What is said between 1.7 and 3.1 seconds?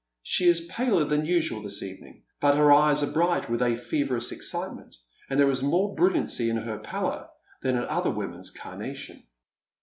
evening, but her eyes